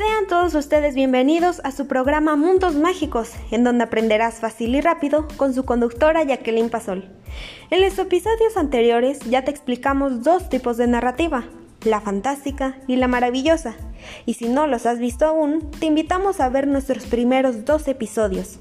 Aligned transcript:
Sean 0.00 0.26
todos 0.28 0.54
ustedes 0.54 0.94
bienvenidos 0.94 1.60
a 1.62 1.72
su 1.72 1.86
programa 1.86 2.34
Mundos 2.34 2.74
Mágicos, 2.74 3.32
en 3.50 3.64
donde 3.64 3.84
aprenderás 3.84 4.36
fácil 4.36 4.74
y 4.74 4.80
rápido 4.80 5.28
con 5.36 5.52
su 5.52 5.66
conductora 5.66 6.22
Jacqueline 6.24 6.70
Pasol. 6.70 7.10
En 7.68 7.82
los 7.82 7.98
episodios 7.98 8.56
anteriores 8.56 9.20
ya 9.28 9.44
te 9.44 9.50
explicamos 9.50 10.22
dos 10.22 10.48
tipos 10.48 10.78
de 10.78 10.86
narrativa, 10.86 11.44
la 11.82 12.00
fantástica 12.00 12.78
y 12.86 12.96
la 12.96 13.08
maravillosa, 13.08 13.74
y 14.24 14.32
si 14.34 14.48
no 14.48 14.66
los 14.66 14.86
has 14.86 14.98
visto 14.98 15.26
aún, 15.26 15.70
te 15.78 15.84
invitamos 15.84 16.40
a 16.40 16.48
ver 16.48 16.66
nuestros 16.66 17.04
primeros 17.04 17.66
dos 17.66 17.86
episodios. 17.86 18.58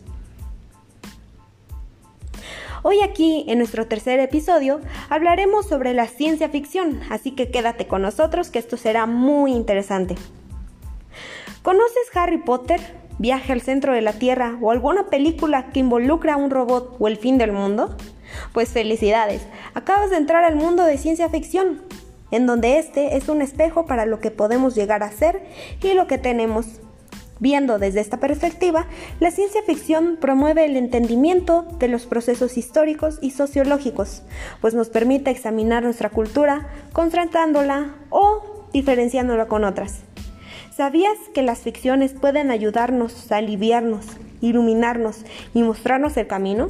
Hoy 2.83 2.99
aquí, 2.99 3.45
en 3.47 3.59
nuestro 3.59 3.87
tercer 3.87 4.19
episodio, 4.19 4.81
hablaremos 5.09 5.69
sobre 5.69 5.93
la 5.93 6.07
ciencia 6.07 6.49
ficción, 6.49 6.99
así 7.09 7.31
que 7.31 7.49
quédate 7.49 7.87
con 7.87 8.01
nosotros 8.01 8.49
que 8.49 8.59
esto 8.59 8.75
será 8.75 9.05
muy 9.05 9.53
interesante. 9.53 10.17
¿Conoces 11.69 12.09
Harry 12.15 12.39
Potter, 12.39 12.81
Viaje 13.19 13.53
al 13.53 13.61
centro 13.61 13.93
de 13.93 14.01
la 14.01 14.13
Tierra 14.13 14.57
o 14.59 14.71
alguna 14.71 15.11
película 15.11 15.69
que 15.71 15.81
involucra 15.81 16.33
a 16.33 16.37
un 16.37 16.49
robot 16.49 16.95
o 16.97 17.07
el 17.07 17.15
fin 17.15 17.37
del 17.37 17.51
mundo? 17.51 17.95
Pues 18.53 18.69
felicidades, 18.69 19.43
acabas 19.75 20.09
de 20.09 20.17
entrar 20.17 20.43
al 20.43 20.55
mundo 20.55 20.83
de 20.83 20.97
ciencia 20.97 21.29
ficción, 21.29 21.83
en 22.31 22.47
donde 22.47 22.79
este 22.79 23.17
es 23.17 23.29
un 23.29 23.43
espejo 23.43 23.85
para 23.85 24.07
lo 24.07 24.19
que 24.19 24.31
podemos 24.31 24.73
llegar 24.73 25.03
a 25.03 25.11
ser 25.11 25.43
y 25.83 25.93
lo 25.93 26.07
que 26.07 26.17
tenemos. 26.17 26.65
Viendo 27.37 27.77
desde 27.77 27.99
esta 27.99 28.17
perspectiva, 28.17 28.87
la 29.19 29.29
ciencia 29.29 29.61
ficción 29.61 30.17
promueve 30.19 30.65
el 30.65 30.75
entendimiento 30.75 31.67
de 31.77 31.87
los 31.87 32.07
procesos 32.07 32.57
históricos 32.57 33.19
y 33.21 33.29
sociológicos, 33.29 34.23
pues 34.59 34.73
nos 34.73 34.89
permite 34.89 35.29
examinar 35.29 35.83
nuestra 35.83 36.09
cultura, 36.09 36.67
contrastándola 36.93 37.93
o 38.09 38.65
diferenciándola 38.73 39.45
con 39.45 39.65
otras. 39.65 40.08
¿Sabías 40.79 41.17
que 41.33 41.41
las 41.41 41.59
ficciones 41.59 42.13
pueden 42.13 42.51
ayudarnos 42.51 43.33
a 43.33 43.35
aliviarnos, 43.35 44.05
iluminarnos 44.39 45.25
y 45.53 45.61
mostrarnos 45.61 46.15
el 46.15 46.25
camino? 46.25 46.67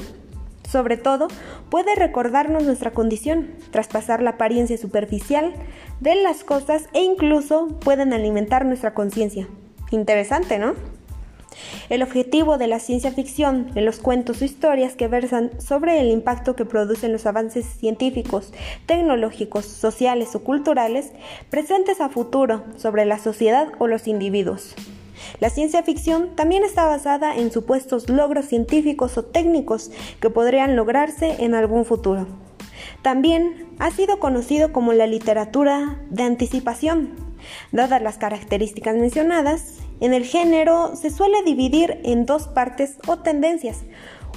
Sobre 0.68 0.98
todo, 0.98 1.28
puede 1.70 1.94
recordarnos 1.94 2.64
nuestra 2.64 2.90
condición, 2.90 3.52
traspasar 3.70 4.24
la 4.24 4.32
apariencia 4.32 4.80
superficial 4.80 5.54
de 6.00 6.16
las 6.16 6.44
cosas 6.44 6.90
e 6.94 7.04
incluso 7.04 7.68
pueden 7.68 8.12
alimentar 8.12 8.66
nuestra 8.66 8.96
conciencia. 8.96 9.48
Interesante, 9.92 10.58
¿no? 10.58 10.74
El 11.90 12.04
objetivo 12.04 12.58
de 12.58 12.68
la 12.68 12.80
ciencia 12.80 13.12
ficción 13.12 13.72
en 13.76 13.86
los 13.86 14.00
cuentos 14.00 14.42
o 14.42 14.46
historias 14.46 14.96
que 14.96 15.08
versan 15.08 15.52
sobre 15.60 16.00
el 16.00 16.10
impacto 16.10 16.56
que 16.56 16.66
producen 16.66 17.12
los 17.12 17.26
avances 17.26 17.66
científicos, 17.66 18.54
tecnológicos, 18.86 19.66
sociales 19.66 20.36
o 20.36 20.44
culturales 20.44 21.12
presentes 21.50 22.02
a 22.02 22.10
futuro 22.10 22.64
sobre 22.78 23.06
la 23.06 23.20
sociedad 23.20 23.70
o 23.80 23.88
los 23.88 24.08
individuos. 24.08 24.76
La 25.40 25.50
ciencia 25.50 25.84
ficción 25.84 26.36
también 26.36 26.64
está 26.64 26.86
basada 26.86 27.36
en 27.36 27.52
supuestos 27.52 28.10
logros 28.10 28.46
científicos 28.46 29.18
o 29.18 29.26
técnicos 29.26 29.92
que 30.20 30.30
podrían 30.30 30.76
lograrse 30.76 31.44
en 31.44 31.56
algún 31.56 31.86
futuro. 31.86 32.28
También 33.02 33.68
ha 33.80 33.92
sido 33.92 34.20
conocido 34.20 34.72
como 34.74 34.94
la 34.94 35.08
literatura 35.08 36.02
de 36.10 36.24
anticipación. 36.24 37.16
Dadas 37.72 38.02
las 38.02 38.18
características 38.18 38.96
mencionadas, 38.96 39.78
en 40.00 40.14
el 40.14 40.26
género 40.26 40.96
se 40.96 41.10
suele 41.10 41.44
dividir 41.44 42.00
en 42.04 42.26
dos 42.26 42.48
partes 42.48 42.98
o 43.08 43.20
tendencias. 43.20 43.80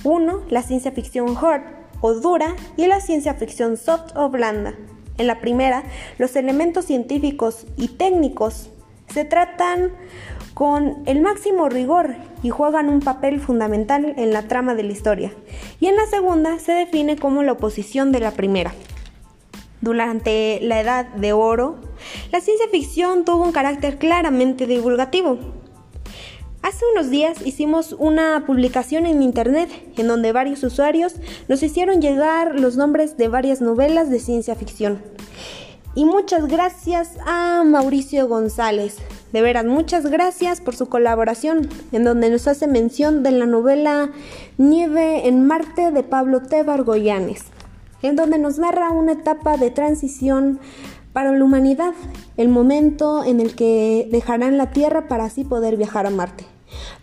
Uno, 0.05 0.43
la 0.49 0.63
ciencia 0.63 0.93
ficción 0.93 1.37
hard 1.37 1.63
o 2.01 2.15
dura 2.15 2.57
y 2.77 2.87
la 2.87 3.01
ciencia 3.01 3.35
ficción 3.35 3.77
soft 3.77 4.17
o 4.17 4.29
blanda. 4.29 4.75
En 5.19 5.27
la 5.27 5.41
primera, 5.41 5.85
los 6.19 6.35
elementos 6.37 6.87
científicos 6.87 7.67
y 7.77 7.89
técnicos 7.89 8.71
se 9.09 9.25
tratan 9.25 9.93
con 10.55 11.03
el 11.07 11.21
máximo 11.21 11.69
rigor 11.69 12.17
y 12.43 12.51
juegan 12.51 12.89
un 12.89 13.01
papel 13.01 13.41
fundamental 13.41 14.15
en 14.17 14.33
la 14.33 14.49
trama 14.49 14.75
de 14.75 14.83
la 14.83 14.93
historia. 14.93 15.33
Y 15.81 15.87
en 15.87 15.97
la 15.97 16.07
segunda 16.07 16.59
se 16.59 16.73
define 16.73 17.17
como 17.17 17.43
la 17.43 17.53
oposición 17.53 18.13
de 18.13 18.21
la 18.21 18.33
primera. 18.33 18.73
Durante 19.81 20.61
la 20.63 20.81
Edad 20.81 21.07
de 21.07 21.33
Oro, 21.33 21.81
la 22.31 22.41
ciencia 22.41 22.67
ficción 22.71 23.25
tuvo 23.25 23.45
un 23.45 23.53
carácter 23.53 23.99
claramente 23.99 24.67
divulgativo. 24.67 25.39
Hace 26.63 26.85
unos 26.93 27.11
días 27.11 27.45
hicimos 27.45 27.97
una 27.99 28.45
publicación 28.47 29.05
en 29.07 29.21
internet 29.21 29.69
en 29.97 30.07
donde 30.07 30.31
varios 30.31 30.63
usuarios 30.63 31.17
nos 31.49 31.61
hicieron 31.61 32.01
llegar 32.01 32.61
los 32.61 32.77
nombres 32.77 33.17
de 33.17 33.27
varias 33.27 33.61
novelas 33.61 34.11
de 34.11 34.21
ciencia 34.21 34.55
ficción. 34.55 35.03
Y 35.97 36.05
muchas 36.05 36.47
gracias 36.47 37.17
a 37.27 37.65
Mauricio 37.65 38.29
González. 38.29 38.99
De 39.33 39.43
veras, 39.43 39.65
muchas 39.65 40.07
gracias 40.07 40.61
por 40.61 40.77
su 40.77 40.87
colaboración, 40.89 41.69
en 41.91 42.05
donde 42.05 42.31
nos 42.31 42.47
hace 42.47 42.69
mención 42.69 43.25
de 43.25 43.33
la 43.33 43.47
novela 43.47 44.11
Nieve 44.57 45.27
en 45.27 45.45
Marte 45.45 45.91
de 45.91 46.05
Pablo 46.05 46.43
T. 46.43 46.63
Bargoyanes 46.63 47.45
en 48.03 48.17
donde 48.17 48.39
nos 48.39 48.59
narra 48.59 48.91
una 48.91 49.13
etapa 49.13 49.57
de 49.57 49.71
transición 49.71 50.59
para 51.13 51.33
la 51.33 51.45
humanidad, 51.45 51.95
el 52.37 52.49
momento 52.49 53.25
en 53.25 53.41
el 53.41 53.55
que 53.55 54.09
dejarán 54.11 54.57
la 54.57 54.71
Tierra 54.71 55.09
para 55.09 55.25
así 55.25 55.45
poder 55.45 55.77
viajar 55.77 56.07
a 56.07 56.11
Marte, 56.11 56.45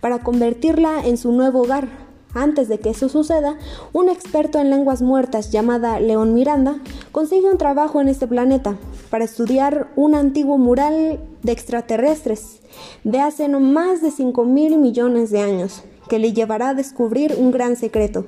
para 0.01 0.19
convertirla 0.19 1.05
en 1.05 1.17
su 1.17 1.31
nuevo 1.31 1.61
hogar. 1.61 1.87
Antes 2.33 2.67
de 2.67 2.79
que 2.79 2.91
eso 2.91 3.09
suceda, 3.09 3.57
un 3.91 4.07
experto 4.07 4.59
en 4.59 4.69
lenguas 4.69 5.01
muertas 5.01 5.51
llamada 5.51 5.99
León 5.99 6.35
Miranda 6.35 6.79
consigue 7.11 7.49
un 7.49 7.57
trabajo 7.57 8.01
en 8.01 8.07
este 8.07 8.27
planeta 8.27 8.77
para 9.09 9.25
estudiar 9.25 9.87
un 9.95 10.13
antiguo 10.13 10.59
mural 10.59 11.19
de 11.41 11.51
extraterrestres 11.51 12.59
de 13.03 13.19
hace 13.19 13.47
no 13.47 13.59
más 13.59 14.03
de 14.03 14.11
5 14.11 14.45
mil 14.45 14.77
millones 14.77 15.31
de 15.31 15.41
años, 15.41 15.83
que 16.07 16.19
le 16.19 16.33
llevará 16.33 16.69
a 16.69 16.73
descubrir 16.75 17.35
un 17.37 17.49
gran 17.51 17.75
secreto. 17.75 18.25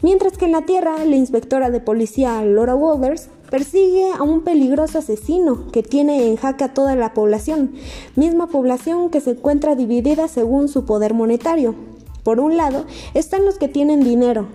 Mientras 0.00 0.38
que 0.38 0.46
en 0.46 0.52
la 0.52 0.62
Tierra, 0.62 1.04
la 1.04 1.16
inspectora 1.16 1.70
de 1.70 1.80
policía 1.80 2.42
Laura 2.42 2.74
Walters 2.74 3.28
persigue 3.50 4.10
a 4.12 4.22
un 4.22 4.42
peligroso 4.42 4.98
asesino 4.98 5.70
que 5.72 5.82
tiene 5.82 6.28
en 6.28 6.36
jaque 6.36 6.64
a 6.64 6.74
toda 6.74 6.96
la 6.96 7.14
población, 7.14 7.72
misma 8.14 8.48
población 8.48 9.10
que 9.10 9.20
se 9.20 9.30
encuentra 9.30 9.74
dividida 9.74 10.28
según 10.28 10.68
su 10.68 10.84
poder 10.84 11.14
monetario. 11.14 11.74
Por 12.22 12.40
un 12.40 12.56
lado 12.56 12.84
están 13.14 13.44
los 13.44 13.58
que 13.58 13.68
tienen 13.68 14.02
dinero, 14.02 14.46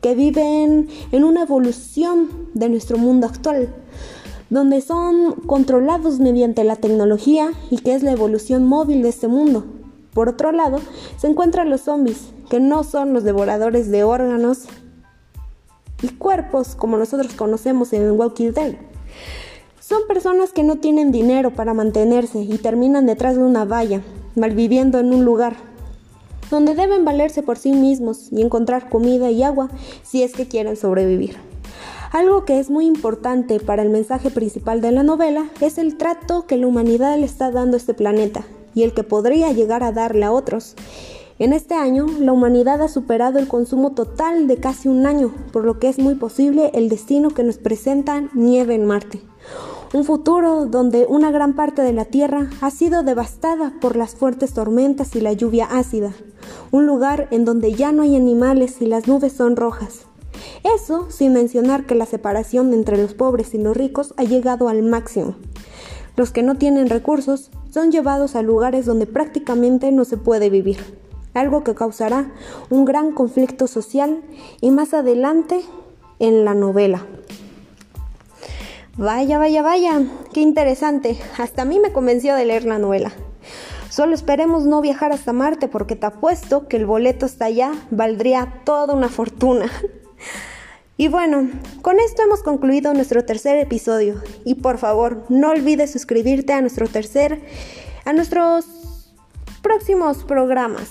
que 0.00 0.14
viven 0.14 0.88
en 1.12 1.24
una 1.24 1.42
evolución 1.42 2.28
de 2.54 2.68
nuestro 2.68 2.98
mundo 2.98 3.26
actual, 3.26 3.68
donde 4.50 4.80
son 4.80 5.32
controlados 5.46 6.20
mediante 6.20 6.64
la 6.64 6.76
tecnología 6.76 7.50
y 7.70 7.78
que 7.78 7.94
es 7.94 8.02
la 8.02 8.12
evolución 8.12 8.66
móvil 8.66 9.02
de 9.02 9.10
este 9.10 9.28
mundo. 9.28 9.64
Por 10.14 10.28
otro 10.28 10.52
lado, 10.52 10.80
se 11.18 11.26
encuentran 11.26 11.70
los 11.70 11.82
zombies, 11.82 12.30
que 12.48 12.60
no 12.60 12.82
son 12.82 13.12
los 13.12 13.24
devoradores 13.24 13.90
de 13.90 14.04
órganos 14.04 14.66
y 16.02 16.08
cuerpos 16.08 16.74
como 16.74 16.96
nosotros 16.96 17.34
conocemos 17.34 17.92
en 17.92 18.10
Walking 18.12 18.52
Dead. 18.52 18.74
Son 19.80 20.06
personas 20.06 20.52
que 20.52 20.62
no 20.62 20.76
tienen 20.76 21.12
dinero 21.12 21.50
para 21.50 21.74
mantenerse 21.74 22.40
y 22.40 22.58
terminan 22.58 23.06
detrás 23.06 23.36
de 23.36 23.42
una 23.42 23.64
valla, 23.64 24.02
malviviendo 24.36 24.98
en 24.98 25.14
un 25.14 25.24
lugar 25.24 25.56
donde 26.50 26.74
deben 26.74 27.04
valerse 27.04 27.42
por 27.42 27.58
sí 27.58 27.72
mismos 27.72 28.28
y 28.32 28.42
encontrar 28.42 28.88
comida 28.88 29.30
y 29.30 29.42
agua 29.42 29.68
si 30.02 30.22
es 30.22 30.32
que 30.32 30.48
quieren 30.48 30.76
sobrevivir. 30.76 31.36
Algo 32.12 32.44
que 32.46 32.58
es 32.58 32.70
muy 32.70 32.86
importante 32.86 33.60
para 33.60 33.82
el 33.82 33.90
mensaje 33.90 34.30
principal 34.30 34.80
de 34.80 34.92
la 34.92 35.02
novela 35.02 35.46
es 35.60 35.76
el 35.76 35.98
trato 35.98 36.46
que 36.46 36.56
la 36.56 36.66
humanidad 36.66 37.18
le 37.18 37.26
está 37.26 37.50
dando 37.50 37.76
a 37.76 37.78
este 37.78 37.92
planeta 37.92 38.46
y 38.74 38.84
el 38.84 38.94
que 38.94 39.02
podría 39.02 39.52
llegar 39.52 39.82
a 39.82 39.92
darle 39.92 40.24
a 40.24 40.32
otros. 40.32 40.74
En 41.40 41.52
este 41.52 41.74
año, 41.74 42.06
la 42.18 42.32
humanidad 42.32 42.82
ha 42.82 42.88
superado 42.88 43.38
el 43.38 43.46
consumo 43.46 43.92
total 43.92 44.48
de 44.48 44.56
casi 44.56 44.88
un 44.88 45.06
año, 45.06 45.32
por 45.52 45.64
lo 45.64 45.78
que 45.78 45.88
es 45.88 46.00
muy 46.00 46.16
posible 46.16 46.72
el 46.74 46.88
destino 46.88 47.30
que 47.30 47.44
nos 47.44 47.58
presenta 47.58 48.24
nieve 48.34 48.74
en 48.74 48.84
Marte. 48.84 49.20
Un 49.94 50.04
futuro 50.04 50.66
donde 50.66 51.06
una 51.08 51.30
gran 51.30 51.54
parte 51.54 51.82
de 51.82 51.92
la 51.92 52.06
Tierra 52.06 52.50
ha 52.60 52.72
sido 52.72 53.04
devastada 53.04 53.72
por 53.80 53.94
las 53.94 54.16
fuertes 54.16 54.52
tormentas 54.52 55.14
y 55.14 55.20
la 55.20 55.32
lluvia 55.32 55.66
ácida. 55.66 56.12
Un 56.72 56.86
lugar 56.86 57.28
en 57.30 57.44
donde 57.44 57.72
ya 57.72 57.92
no 57.92 58.02
hay 58.02 58.16
animales 58.16 58.82
y 58.82 58.86
las 58.86 59.06
nubes 59.06 59.32
son 59.32 59.54
rojas. 59.54 60.06
Eso 60.76 61.08
sin 61.08 61.34
mencionar 61.34 61.86
que 61.86 61.94
la 61.94 62.06
separación 62.06 62.74
entre 62.74 63.00
los 63.00 63.14
pobres 63.14 63.54
y 63.54 63.58
los 63.58 63.76
ricos 63.76 64.12
ha 64.16 64.24
llegado 64.24 64.68
al 64.68 64.82
máximo. 64.82 65.36
Los 66.16 66.32
que 66.32 66.42
no 66.42 66.56
tienen 66.56 66.90
recursos 66.90 67.52
son 67.70 67.92
llevados 67.92 68.34
a 68.34 68.42
lugares 68.42 68.86
donde 68.86 69.06
prácticamente 69.06 69.92
no 69.92 70.04
se 70.04 70.16
puede 70.16 70.50
vivir 70.50 70.78
algo 71.38 71.64
que 71.64 71.74
causará 71.74 72.30
un 72.70 72.84
gran 72.84 73.12
conflicto 73.12 73.66
social 73.66 74.22
y 74.60 74.70
más 74.70 74.94
adelante 74.94 75.60
en 76.18 76.44
la 76.44 76.54
novela. 76.54 77.06
Vaya, 78.96 79.38
vaya, 79.38 79.62
vaya, 79.62 80.02
qué 80.32 80.40
interesante. 80.40 81.16
Hasta 81.38 81.62
a 81.62 81.64
mí 81.64 81.78
me 81.78 81.92
convenció 81.92 82.34
de 82.34 82.44
leer 82.44 82.64
la 82.64 82.78
novela. 82.78 83.12
Solo 83.90 84.14
esperemos 84.14 84.66
no 84.66 84.80
viajar 84.80 85.12
hasta 85.12 85.32
Marte 85.32 85.68
porque 85.68 85.96
te 85.96 86.06
apuesto 86.06 86.68
que 86.68 86.76
el 86.76 86.86
boleto 86.86 87.26
hasta 87.26 87.46
allá 87.46 87.72
valdría 87.90 88.60
toda 88.64 88.94
una 88.94 89.08
fortuna. 89.08 89.70
Y 91.00 91.06
bueno, 91.06 91.48
con 91.80 92.00
esto 92.00 92.22
hemos 92.22 92.42
concluido 92.42 92.92
nuestro 92.92 93.24
tercer 93.24 93.56
episodio. 93.58 94.20
Y 94.44 94.56
por 94.56 94.78
favor, 94.78 95.24
no 95.28 95.50
olvides 95.50 95.92
suscribirte 95.92 96.52
a 96.52 96.60
nuestro 96.60 96.88
tercer, 96.88 97.40
a 98.04 98.12
nuestros 98.12 98.66
próximos 99.62 100.24
programas, 100.24 100.90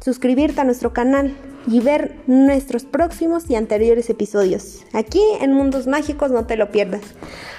suscribirte 0.00 0.60
a 0.60 0.64
nuestro 0.64 0.92
canal 0.92 1.36
y 1.66 1.80
ver 1.80 2.16
nuestros 2.26 2.84
próximos 2.84 3.50
y 3.50 3.54
anteriores 3.54 4.10
episodios. 4.10 4.84
Aquí 4.92 5.22
en 5.40 5.52
Mundos 5.52 5.86
Mágicos 5.86 6.30
no 6.30 6.46
te 6.46 6.56
lo 6.56 6.70
pierdas. 6.70 7.02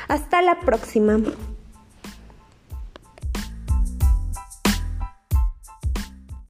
Hasta 0.07 0.41
la 0.41 0.59
próxima. 0.59 1.19